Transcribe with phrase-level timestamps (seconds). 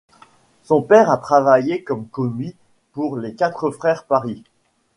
[0.63, 2.55] Son père a travaillé comme commis
[2.91, 4.43] pour les quatre frères Paris.